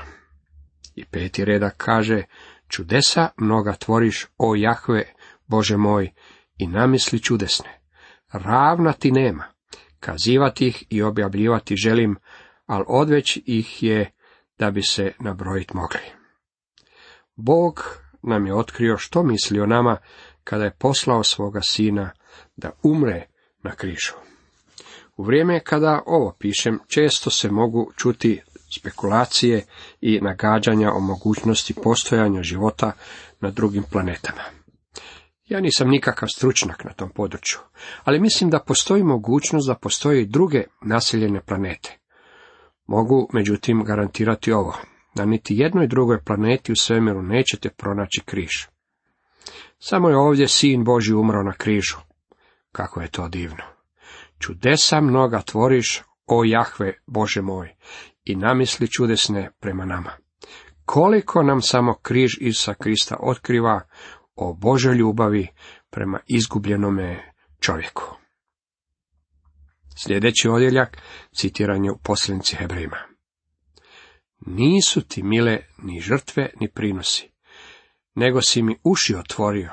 I 0.95 1.05
peti 1.05 1.45
redak 1.45 1.75
kaže, 1.77 2.23
čudesa 2.69 3.29
mnoga 3.37 3.73
tvoriš, 3.73 4.27
o 4.39 4.55
Jahve, 4.55 5.15
Bože 5.47 5.77
moj, 5.77 6.11
i 6.59 6.67
namisli 6.67 7.23
čudesne 7.23 7.81
ravna 8.33 8.93
ti 8.93 9.13
nema. 9.13 9.45
Kazivati 10.01 10.67
ih 10.67 10.85
i 10.91 11.03
objavljivati 11.03 11.77
želim, 11.77 12.17
ali 12.67 12.85
odveć 12.89 13.39
ih 13.47 13.83
je 13.83 14.13
da 14.59 14.71
bi 14.71 14.83
se 14.83 15.13
nabrojiti 15.19 15.77
mogli. 15.77 16.01
Bog 17.37 18.01
nam 18.23 18.47
je 18.47 18.55
otkrio 18.55 18.97
što 18.97 19.23
misli 19.23 19.61
o 19.61 19.67
nama 19.67 19.97
kada 20.45 20.65
je 20.65 20.77
poslao 20.79 21.23
svoga 21.23 21.61
sina 21.63 22.11
da 22.57 22.71
umre 22.83 23.27
na 23.63 23.71
križu. 23.71 24.30
U 25.21 25.23
vrijeme 25.23 25.61
kada 25.61 26.03
ovo 26.07 26.37
pišem, 26.39 26.79
često 26.89 27.31
se 27.31 27.51
mogu 27.51 27.93
čuti 27.97 28.43
spekulacije 28.79 29.65
i 30.01 30.21
nagađanja 30.21 30.93
o 30.93 31.01
mogućnosti 31.01 31.75
postojanja 31.75 32.43
života 32.43 32.93
na 33.41 33.51
drugim 33.51 33.83
planetama. 33.93 34.43
Ja 35.45 35.61
nisam 35.61 35.89
nikakav 35.89 36.29
stručnjak 36.35 36.85
na 36.85 36.93
tom 36.93 37.11
području, 37.11 37.59
ali 38.05 38.21
mislim 38.21 38.51
da 38.51 38.65
postoji 38.67 39.03
mogućnost 39.03 39.69
da 39.69 39.75
postoje 39.75 40.23
i 40.23 40.27
druge 40.27 40.65
naseljene 40.83 41.41
planete. 41.41 41.99
Mogu, 42.87 43.29
međutim, 43.33 43.85
garantirati 43.85 44.53
ovo, 44.53 44.77
da 45.15 45.25
niti 45.25 45.57
jednoj 45.57 45.87
drugoj 45.87 46.25
planeti 46.25 46.73
u 46.73 46.77
svemiru 46.77 47.23
nećete 47.23 47.69
pronaći 47.69 48.21
križ. 48.25 48.53
Samo 49.79 50.09
je 50.09 50.17
ovdje 50.17 50.49
sin 50.49 50.85
Boži 50.85 51.15
umro 51.15 51.43
na 51.43 51.53
križu. 51.53 51.97
Kako 52.73 53.01
je 53.01 53.09
to 53.09 53.29
divno. 53.29 53.80
Čudesa 54.41 55.01
mnoga 55.01 55.43
tvoriš, 55.43 56.03
o 56.27 56.45
Jahve, 56.45 56.93
Bože 57.07 57.43
moj, 57.43 57.75
i 58.25 58.37
namisli 58.37 58.89
čudesne 58.89 59.51
prema 59.61 59.85
nama. 59.85 60.13
Koliko 60.85 61.43
nam 61.43 61.63
samo 61.63 61.95
križ 61.95 62.31
Isusa 62.41 62.75
Krista 62.75 63.17
otkriva 63.21 63.81
o 64.35 64.55
Božoj 64.55 64.95
ljubavi 64.95 65.49
prema 65.91 66.21
izgubljenome 66.27 67.33
čovjeku. 67.61 68.03
Sljedeći 69.97 70.49
odjeljak 70.49 70.97
citiranje 71.35 71.91
u 71.91 71.99
poslanici 71.99 72.57
Hebrejima. 72.57 72.99
Nisu 74.47 75.01
ti 75.01 75.23
mile 75.23 75.59
ni 75.79 76.01
žrtve 76.01 76.51
ni 76.61 76.69
prinosi, 76.69 77.31
nego 78.15 78.43
si 78.43 78.63
mi 78.63 78.77
uši 78.85 79.15
otvorio, 79.15 79.73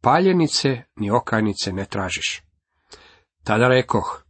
paljenice 0.00 0.82
ni 0.96 1.10
okajnice 1.10 1.72
ne 1.72 1.84
tražiš. 1.84 2.47
Tada 3.48 3.68
rekoh, 3.68 4.24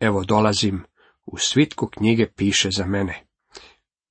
evo 0.00 0.24
dolazim, 0.24 0.84
u 1.26 1.38
svitku 1.38 1.86
knjige 1.86 2.26
piše 2.36 2.68
za 2.76 2.86
mene. 2.86 3.26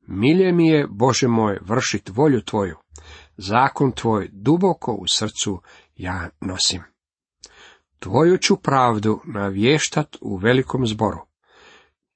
Milje 0.08 0.52
mi 0.52 0.68
je, 0.68 0.88
Bože 0.90 1.28
moj, 1.28 1.60
vršit 1.62 2.10
volju 2.10 2.42
tvoju, 2.42 2.78
zakon 3.38 3.92
tvoj 3.92 4.30
duboko 4.32 4.94
u 4.94 5.06
srcu 5.08 5.62
ja 5.96 6.30
nosim. 6.42 6.84
Tvoju 8.00 8.38
ću 8.38 8.58
pravdu 8.58 9.22
navještat 9.26 10.18
u 10.22 10.38
velikom 10.38 10.88
zboru 10.88 11.20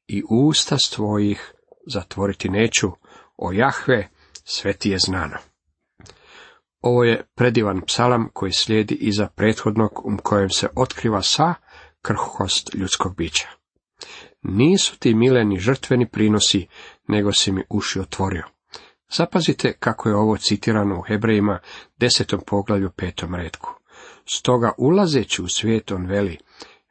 i 0.07 0.23
usta 0.29 0.77
tvojih 0.93 1.53
zatvoriti 1.93 2.49
neću, 2.49 2.91
o 3.37 3.51
Jahve 3.51 4.09
sve 4.43 4.73
ti 4.73 4.89
je 4.89 4.97
znano. 4.99 5.37
Ovo 6.81 7.03
je 7.03 7.25
predivan 7.35 7.81
psalam 7.81 8.29
koji 8.33 8.51
slijedi 8.51 8.95
iza 8.95 9.27
prethodnog 9.27 9.91
u 10.05 10.17
kojem 10.23 10.49
se 10.49 10.67
otkriva 10.75 11.21
sva 11.21 11.53
krhkost 12.05 12.73
ljudskog 12.73 13.15
bića. 13.15 13.47
Nisu 14.41 14.99
ti 14.99 15.13
mileni 15.13 15.59
žrtveni 15.59 16.09
prinosi, 16.09 16.67
nego 17.07 17.33
si 17.33 17.51
mi 17.51 17.63
uši 17.69 17.99
otvorio. 17.99 18.43
Zapazite 19.09 19.73
kako 19.79 20.09
je 20.09 20.15
ovo 20.15 20.37
citirano 20.37 20.99
u 20.99 21.01
Hebrejima 21.01 21.59
desetom 21.97 22.41
poglavlju 22.47 22.89
petom 22.95 23.35
redku. 23.35 23.69
Stoga 24.25 24.71
ulazeći 24.77 25.41
u 25.41 25.47
svijet 25.47 25.91
on 25.91 26.05
veli, 26.05 26.37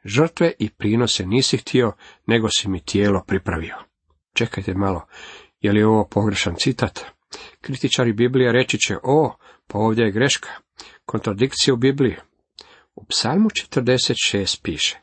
Žrtve 0.05 0.51
i 0.59 0.69
prinose 0.69 1.25
nisi 1.25 1.57
htio, 1.57 1.93
nego 2.27 2.47
si 2.57 2.69
mi 2.69 2.79
tijelo 2.79 3.23
pripravio. 3.27 3.75
Čekajte 4.33 4.73
malo, 4.73 5.07
je 5.59 5.71
li 5.71 5.83
ovo 5.83 6.07
pogrešan 6.11 6.55
citat? 6.55 7.05
Kritičari 7.61 8.13
Biblije 8.13 8.51
reći 8.51 8.77
će, 8.77 8.97
o, 9.03 9.37
pa 9.67 9.77
ovdje 9.77 10.05
je 10.05 10.11
greška, 10.11 10.49
kontradikcija 11.05 11.73
u 11.73 11.77
Bibliji. 11.77 12.15
U 12.95 13.05
psalmu 13.05 13.49
46 13.49 14.61
piše, 14.63 15.01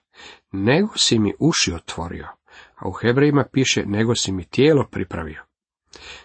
nego 0.52 0.88
si 0.97 1.18
mi 1.18 1.35
uši 1.38 1.73
otvorio, 1.73 2.28
a 2.76 2.88
u 2.88 2.92
Hebrejima 2.92 3.44
piše, 3.52 3.82
nego 3.87 4.14
si 4.14 4.32
mi 4.32 4.44
tijelo 4.44 4.87
pripravio. 4.90 5.42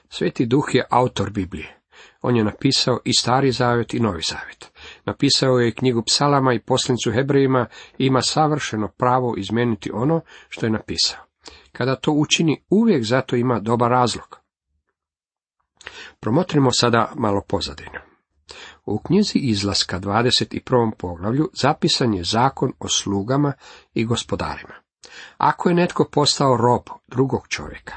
Sveti 0.10 0.46
duh 0.46 0.66
je 0.74 0.86
autor 0.90 1.30
Biblije. 1.30 1.80
On 2.22 2.36
je 2.36 2.44
napisao 2.44 3.00
i 3.06 3.14
stari 3.14 3.52
zavjet 3.52 3.94
i 3.94 4.00
novi 4.00 4.22
zavjet. 4.22 4.72
Napisao 5.06 5.60
je 5.60 5.68
i 5.68 5.76
knjigu 5.76 6.04
psalama 6.04 6.54
i 6.54 6.60
posljednicu 6.60 7.12
Hebrejima 7.12 7.66
i 7.98 8.06
ima 8.06 8.22
savršeno 8.22 8.88
pravo 8.88 9.34
izmijeniti 9.38 9.92
ono 9.94 10.22
što 10.50 10.66
je 10.66 10.70
napisao. 10.70 11.20
Kada 11.72 11.96
to 11.96 12.12
učini, 12.12 12.64
uvijek 12.70 13.04
zato 13.04 13.36
ima 13.36 13.60
dobar 13.60 13.92
razlog. 13.92 14.40
Promotrimo 16.20 16.72
sada 16.72 17.12
malo 17.16 17.42
pozadinu. 17.48 18.07
U 18.88 19.00
knjizi 19.00 19.40
izlaska 19.40 20.00
21. 20.00 20.92
poglavlju 20.98 21.50
zapisan 21.62 22.14
je 22.14 22.24
zakon 22.24 22.74
o 22.80 22.90
slugama 22.90 23.54
i 23.94 24.06
gospodarima. 24.06 24.74
Ako 25.38 25.70
je 25.70 25.76
netko 25.76 26.10
postao 26.12 26.58
rob 26.58 26.82
drugog 27.08 27.48
čovjeka, 27.48 27.94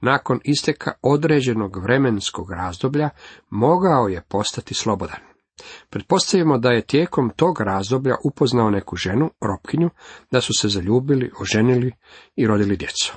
nakon 0.00 0.40
isteka 0.44 0.92
određenog 1.02 1.82
vremenskog 1.82 2.50
razdoblja, 2.50 3.10
mogao 3.50 4.08
je 4.08 4.22
postati 4.28 4.74
slobodan. 4.74 5.20
Pretpostavimo 5.90 6.58
da 6.58 6.68
je 6.68 6.86
tijekom 6.86 7.30
tog 7.36 7.60
razdoblja 7.60 8.16
upoznao 8.24 8.70
neku 8.70 8.96
ženu, 8.96 9.30
ropkinju, 9.40 9.90
da 10.30 10.40
su 10.40 10.52
se 10.52 10.68
zaljubili, 10.68 11.30
oženili 11.40 11.92
i 12.36 12.46
rodili 12.46 12.76
djecu. 12.76 13.14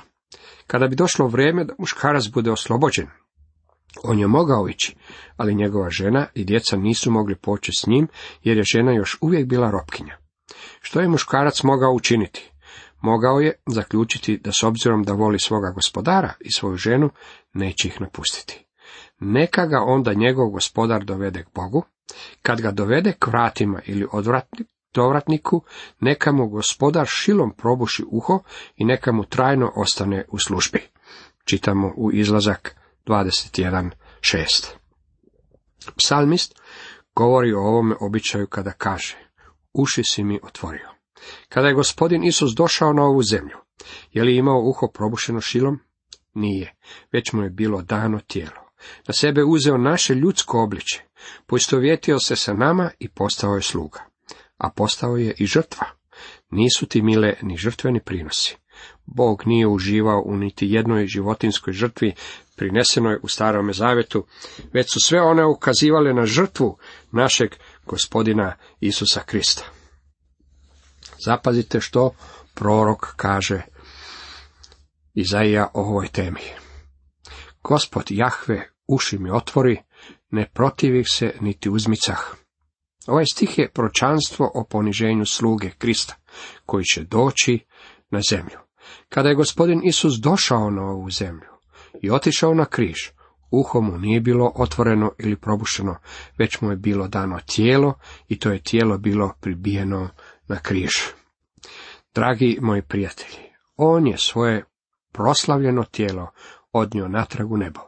Kada 0.66 0.88
bi 0.88 0.96
došlo 0.96 1.26
vrijeme 1.26 1.64
da 1.64 1.74
muškarac 1.78 2.28
bude 2.28 2.50
oslobođen, 2.50 3.06
on 4.02 4.18
je 4.18 4.26
mogao 4.26 4.68
ići, 4.68 4.96
ali 5.36 5.54
njegova 5.54 5.90
žena 5.90 6.26
i 6.34 6.44
djeca 6.44 6.76
nisu 6.76 7.10
mogli 7.10 7.36
poći 7.36 7.72
s 7.72 7.86
njim, 7.86 8.08
jer 8.42 8.56
je 8.56 8.62
žena 8.62 8.92
još 8.92 9.18
uvijek 9.20 9.46
bila 9.46 9.70
ropkinja. 9.70 10.16
Što 10.80 11.00
je 11.00 11.08
muškarac 11.08 11.62
mogao 11.62 11.92
učiniti? 11.92 12.50
Mogao 13.00 13.40
je 13.40 13.52
zaključiti 13.66 14.38
da 14.38 14.52
s 14.52 14.62
obzirom 14.62 15.02
da 15.02 15.12
voli 15.12 15.38
svoga 15.38 15.70
gospodara 15.74 16.32
i 16.40 16.52
svoju 16.52 16.76
ženu, 16.76 17.10
neće 17.52 17.88
ih 17.88 18.00
napustiti. 18.00 18.66
Neka 19.18 19.66
ga 19.66 19.78
onda 19.86 20.14
njegov 20.14 20.50
gospodar 20.50 21.04
dovede 21.04 21.42
k 21.42 21.48
Bogu, 21.54 21.84
kad 22.42 22.60
ga 22.60 22.70
dovede 22.70 23.12
k 23.12 23.26
vratima 23.26 23.80
ili 23.86 24.06
dovratniku, 24.94 25.62
neka 26.00 26.32
mu 26.32 26.48
gospodar 26.48 27.06
šilom 27.06 27.52
probuši 27.56 28.04
uho 28.10 28.42
i 28.76 28.84
neka 28.84 29.12
mu 29.12 29.24
trajno 29.24 29.72
ostane 29.76 30.24
u 30.28 30.38
službi. 30.38 30.82
Čitamo 31.44 31.92
u 31.96 32.12
izlazak 32.12 32.77
21.6. 33.08 34.66
Psalmist 35.96 36.54
govori 37.14 37.52
o 37.52 37.60
ovome 37.60 37.94
običaju 38.00 38.46
kada 38.46 38.72
kaže, 38.72 39.16
uši 39.72 40.02
si 40.04 40.24
mi 40.24 40.40
otvorio. 40.42 40.88
Kada 41.48 41.68
je 41.68 41.74
gospodin 41.74 42.24
Isus 42.24 42.54
došao 42.56 42.92
na 42.92 43.02
ovu 43.02 43.22
zemlju, 43.22 43.56
je 44.12 44.24
li 44.24 44.36
imao 44.36 44.60
uho 44.60 44.88
probušeno 44.94 45.40
šilom? 45.40 45.78
Nije, 46.34 46.74
već 47.12 47.32
mu 47.32 47.42
je 47.42 47.50
bilo 47.50 47.82
dano 47.82 48.20
tijelo. 48.26 48.68
Na 49.06 49.14
sebe 49.14 49.44
uzeo 49.44 49.78
naše 49.78 50.14
ljudsko 50.14 50.62
obliče, 50.62 51.02
poistovjetio 51.46 52.18
se 52.18 52.36
sa 52.36 52.52
nama 52.52 52.90
i 52.98 53.08
postao 53.08 53.54
je 53.54 53.62
sluga. 53.62 54.04
A 54.58 54.70
postao 54.70 55.16
je 55.16 55.34
i 55.38 55.46
žrtva. 55.46 55.86
Nisu 56.50 56.86
ti 56.86 57.02
mile 57.02 57.34
ni 57.42 57.56
žrtveni 57.56 58.00
prinosi. 58.00 58.56
Bog 59.06 59.42
nije 59.46 59.66
uživao 59.66 60.22
u 60.26 60.36
niti 60.36 60.66
jednoj 60.70 61.06
životinskoj 61.06 61.72
žrtvi 61.72 62.14
prinesenoj 62.58 63.18
u 63.22 63.28
starome 63.28 63.72
zavetu, 63.72 64.26
već 64.72 64.92
su 64.92 65.00
sve 65.00 65.22
one 65.22 65.44
ukazivale 65.46 66.14
na 66.14 66.26
žrtvu 66.26 66.78
našeg 67.12 67.54
gospodina 67.86 68.56
Isusa 68.80 69.20
Krista. 69.20 69.64
Zapazite 71.24 71.80
što 71.80 72.14
prorok 72.54 73.06
kaže 73.16 73.62
Izaija 75.14 75.70
o 75.74 75.80
ovoj 75.80 76.08
temi. 76.08 76.40
Gospod 77.62 78.04
Jahve 78.10 78.70
uši 78.86 79.18
mi 79.18 79.30
otvori, 79.30 79.82
ne 80.30 80.50
protivih 80.54 81.06
se 81.10 81.34
niti 81.40 81.70
uzmicah. 81.70 82.34
Ovaj 83.06 83.24
stih 83.32 83.58
je 83.58 83.70
pročanstvo 83.70 84.50
o 84.54 84.64
poniženju 84.64 85.26
sluge 85.26 85.70
Krista, 85.70 86.14
koji 86.66 86.84
će 86.84 87.04
doći 87.04 87.64
na 88.10 88.20
zemlju. 88.30 88.58
Kada 89.08 89.28
je 89.28 89.34
gospodin 89.34 89.80
Isus 89.84 90.14
došao 90.14 90.70
na 90.70 90.82
ovu 90.82 91.10
zemlju 91.10 91.57
i 92.02 92.10
otišao 92.10 92.54
na 92.54 92.64
križ, 92.64 92.96
uho 93.50 93.80
mu 93.80 93.98
nije 93.98 94.20
bilo 94.20 94.52
otvoreno 94.54 95.12
ili 95.18 95.36
probušeno, 95.36 95.96
već 96.38 96.60
mu 96.60 96.70
je 96.70 96.76
bilo 96.76 97.08
dano 97.08 97.38
tijelo 97.46 97.94
i 98.28 98.38
to 98.38 98.50
je 98.50 98.62
tijelo 98.62 98.98
bilo 98.98 99.34
pribijeno 99.40 100.08
na 100.48 100.56
križ. 100.56 100.92
Dragi 102.14 102.58
moji 102.60 102.82
prijatelji, 102.82 103.44
on 103.76 104.06
je 104.06 104.18
svoje 104.18 104.64
proslavljeno 105.12 105.84
tijelo 105.84 106.30
odnio 106.72 107.08
natrag 107.08 107.52
u 107.52 107.56
nebo, 107.56 107.80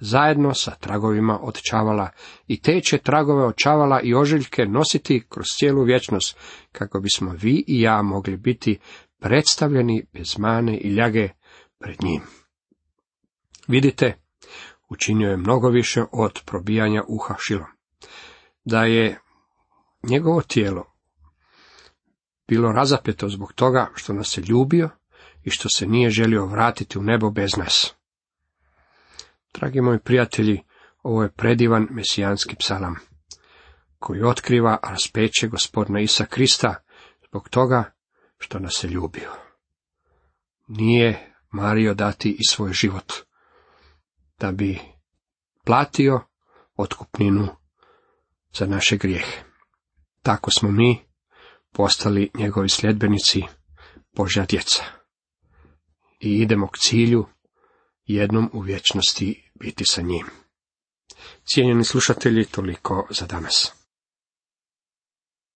zajedno 0.00 0.54
sa 0.54 0.70
tragovima 0.70 1.38
od 1.42 1.60
čavala 1.70 2.10
i 2.46 2.60
te 2.60 2.80
će 2.80 2.98
tragove 2.98 3.44
od 3.44 3.56
čavala 3.56 4.00
i 4.00 4.14
ožiljke 4.14 4.66
nositi 4.66 5.24
kroz 5.28 5.46
cijelu 5.58 5.84
vječnost, 5.84 6.38
kako 6.72 7.00
bismo 7.00 7.32
vi 7.32 7.64
i 7.66 7.80
ja 7.80 8.02
mogli 8.02 8.36
biti 8.36 8.78
predstavljeni 9.20 10.06
bez 10.12 10.38
mane 10.38 10.78
i 10.78 10.88
ljage 10.88 11.28
pred 11.78 12.02
njim. 12.02 12.39
Vidite, 13.70 14.16
učinio 14.88 15.30
je 15.30 15.36
mnogo 15.36 15.68
više 15.68 16.04
od 16.12 16.40
probijanja 16.46 17.02
uha 17.08 17.34
šilom. 17.38 17.66
Da 18.64 18.84
je 18.84 19.20
njegovo 20.02 20.42
tijelo 20.42 20.92
bilo 22.48 22.72
razapeto 22.72 23.28
zbog 23.28 23.52
toga 23.52 23.90
što 23.94 24.12
nas 24.12 24.28
se 24.28 24.40
ljubio 24.40 24.90
i 25.44 25.50
što 25.50 25.68
se 25.68 25.86
nije 25.86 26.10
želio 26.10 26.46
vratiti 26.46 26.98
u 26.98 27.02
nebo 27.02 27.30
bez 27.30 27.56
nas. 27.56 27.94
Dragi 29.54 29.80
moji 29.80 29.98
prijatelji, 29.98 30.60
ovo 31.02 31.22
je 31.22 31.32
predivan 31.32 31.86
mesijanski 31.90 32.56
psalam, 32.56 32.96
koji 33.98 34.22
otkriva 34.22 34.78
raspeće 34.82 35.48
gospodina 35.48 36.00
Isa 36.00 36.24
Krista 36.24 36.74
zbog 37.28 37.48
toga 37.48 37.92
što 38.38 38.58
nas 38.58 38.74
se 38.74 38.88
ljubio. 38.88 39.30
Nije 40.68 41.34
Mario 41.50 41.94
dati 41.94 42.36
i 42.38 42.44
svoj 42.50 42.72
život, 42.72 43.12
da 44.40 44.52
bi 44.52 44.78
platio 45.64 46.20
otkupninu 46.76 47.48
za 48.58 48.66
naše 48.66 48.96
grijehe. 48.96 49.42
Tako 50.22 50.50
smo 50.50 50.70
mi 50.70 50.98
postali 51.72 52.30
njegovi 52.34 52.68
sljedbenici, 52.68 53.42
Božja 54.16 54.46
djeca. 54.46 54.84
I 56.20 56.40
idemo 56.40 56.68
k 56.68 56.78
cilju, 56.78 57.26
jednom 58.04 58.50
u 58.52 58.60
vječnosti 58.60 59.50
biti 59.54 59.84
sa 59.84 60.02
njim. 60.02 60.26
Cijenjeni 61.44 61.84
slušatelji, 61.84 62.44
toliko 62.44 63.06
za 63.10 63.26
danas. 63.26 63.79